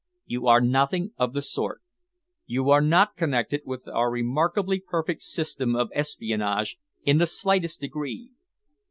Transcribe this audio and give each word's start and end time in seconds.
You 0.25 0.47
are 0.47 0.59
nothing 0.61 1.11
of 1.19 1.33
the 1.33 1.43
sort. 1.43 1.79
You 2.47 2.71
are 2.71 2.81
not 2.81 3.15
connected 3.15 3.61
with 3.65 3.87
our 3.87 4.09
remarkably 4.09 4.79
perfect 4.79 5.21
system 5.21 5.75
of 5.75 5.91
espionage 5.93 6.79
in 7.03 7.19
the 7.19 7.27
slightest 7.27 7.81
degree. 7.81 8.31